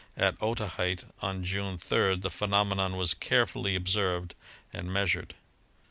[0.17, 4.33] At Otaheite, on June 3d, the phenomenon was carefully observed
[4.73, 5.33] and meas ured.